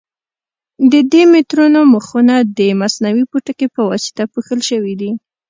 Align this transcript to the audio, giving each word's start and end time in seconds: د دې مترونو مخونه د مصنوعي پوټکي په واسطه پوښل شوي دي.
د 0.91 0.93
دې 1.11 1.23
مترونو 1.33 1.79
مخونه 1.93 2.35
د 2.57 2.59
مصنوعي 2.81 3.23
پوټکي 3.31 3.67
په 3.75 3.81
واسطه 3.89 4.23
پوښل 4.33 4.59
شوي 4.69 4.93
دي. 5.01 5.11